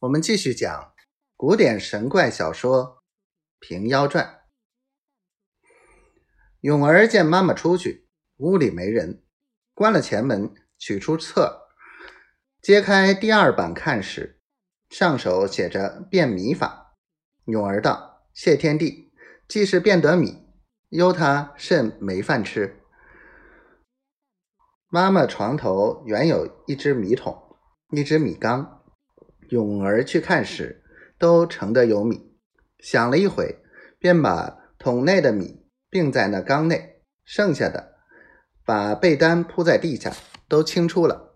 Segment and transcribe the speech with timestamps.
[0.00, 0.92] 我们继续讲
[1.34, 2.84] 古典神怪小说
[3.58, 4.24] 《平妖传》。
[6.60, 9.24] 勇儿见妈妈出去，屋里没人，
[9.74, 11.66] 关了前门，取出册，
[12.62, 14.40] 揭开第二版看时，
[14.88, 16.96] 上手写着变米法。
[17.46, 19.12] 勇儿道：“谢天地，
[19.48, 20.46] 既是变得米，
[20.90, 22.84] 忧他甚没饭吃。”
[24.86, 27.56] 妈妈床头原有一只米桶，
[27.90, 28.77] 一只米缸。
[29.48, 30.82] 永儿去看时，
[31.18, 32.34] 都盛得有米。
[32.78, 33.58] 想了一会，
[33.98, 37.96] 便把桶内的米并在那缸内，剩下的
[38.64, 40.12] 把被单铺在地下，
[40.48, 41.34] 都清出了，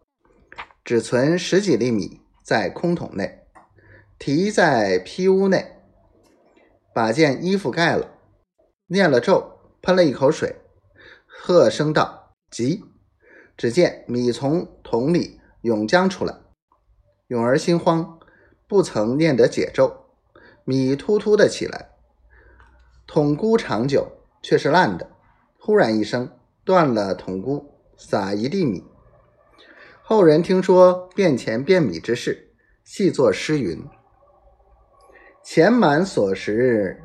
[0.85, 3.47] 只存十几粒米在空桶内，
[4.19, 5.79] 提在披屋内，
[6.95, 8.19] 把件衣服盖了，
[8.87, 10.57] 念了咒，喷了一口水，
[11.27, 12.85] 喝声道：“急！”
[13.57, 16.35] 只见米从桶里涌将出来。
[17.33, 18.19] 永儿心慌，
[18.69, 20.05] 不曾念得解咒，
[20.65, 21.93] 米突突的起来。
[23.07, 24.07] 桶箍长久，
[24.43, 25.09] 却是烂的。
[25.59, 26.29] 忽然一声，
[26.63, 28.85] 断了桶箍，撒一地米。
[30.03, 32.51] 后人听说变钱变米之事，
[32.85, 33.83] 细作诗云
[35.43, 37.03] ：“钱满所食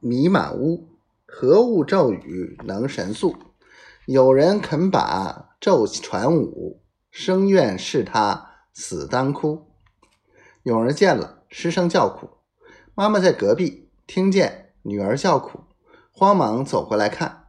[0.00, 0.86] 米满屋，
[1.24, 3.34] 何物咒语能神速？
[4.04, 9.66] 有人肯把咒传舞，生愿是他。”死当哭，
[10.64, 12.30] 永儿见了，失声叫苦。
[12.94, 15.60] 妈妈在隔壁听见女儿叫苦，
[16.12, 17.46] 慌忙走过来看，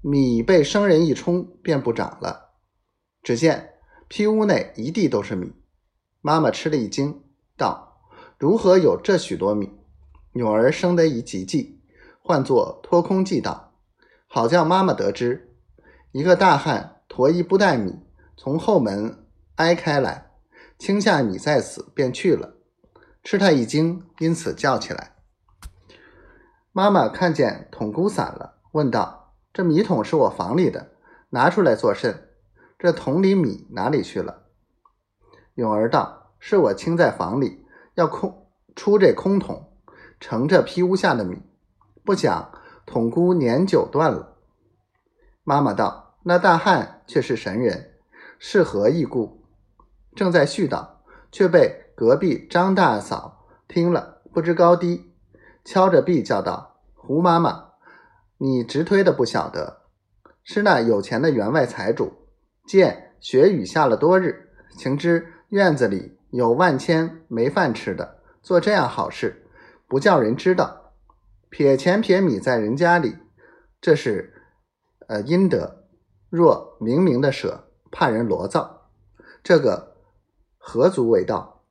[0.00, 2.52] 米被生人一冲，便不长了。
[3.22, 3.74] 只见
[4.08, 5.52] 坯屋内一地都是米，
[6.20, 7.22] 妈妈吃了一惊，
[7.56, 8.00] 道
[8.38, 9.70] ：“如何有这许多米？”
[10.32, 11.82] 永儿生得一急迹，
[12.22, 13.74] 唤作脱空计道
[14.26, 15.54] ：“好叫妈妈得知。”
[16.12, 18.00] 一个大汉驮一布袋米
[18.36, 19.18] 从后门。
[19.56, 20.31] 挨开来，
[20.82, 22.54] 倾下米在此，便去了。
[23.22, 25.14] 吃他一惊，因此叫起来。
[26.72, 30.90] 妈妈看见桶箍散了，问道：“这米桶是我房里的，
[31.30, 32.30] 拿出来做甚？
[32.80, 34.46] 这桶里米哪里去了？”
[35.54, 39.72] 永儿道：“是我倾在房里，要空出这空桶，
[40.18, 41.40] 盛这坯屋下的米。
[42.04, 42.50] 不想
[42.84, 44.36] 桶箍年久断了。”
[45.44, 47.92] 妈妈道：“那大汉却是神人，
[48.40, 49.38] 是何异故？”
[50.14, 50.86] 正在絮叨，
[51.30, 55.12] 却被隔壁张大嫂听了，不知高低，
[55.64, 57.70] 敲着壁叫道：“胡妈妈，
[58.38, 59.82] 你直推的不晓得，
[60.42, 62.12] 是那有钱的员外财主，
[62.66, 69.46] 见雪雨下了多日，情知院子里有万千没饭吃的，做这样好事，
[69.88, 70.92] 不叫人知道，
[71.48, 73.16] 撇钱撇米在人家里，
[73.80, 74.34] 这是
[75.08, 75.78] 呃阴德。
[76.28, 78.88] 若明明的舍，怕人罗造，
[79.42, 79.91] 这个。”
[80.64, 81.64] 何足为道？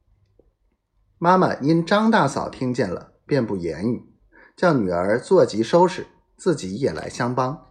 [1.18, 4.14] 妈妈因张大嫂听见了，便不言语，
[4.58, 7.71] 叫女儿坐急收拾，自己也来相帮。